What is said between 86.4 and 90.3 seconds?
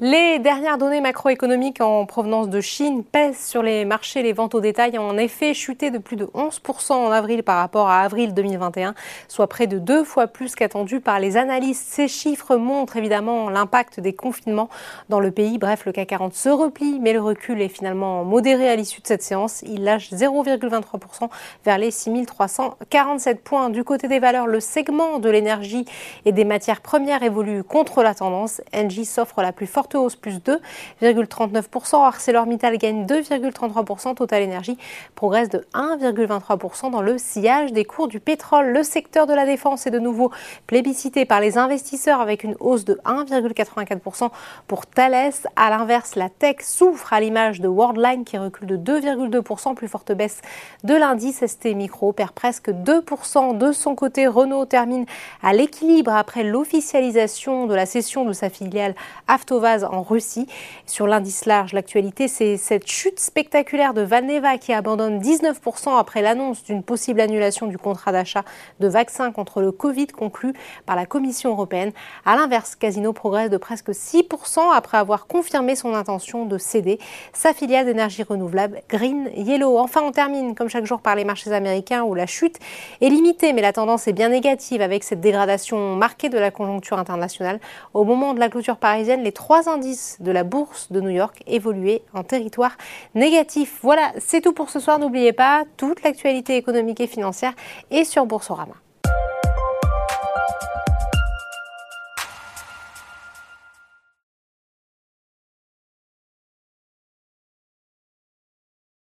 conjoncture internationale. Au moment de la clôture parisienne, les trois indices de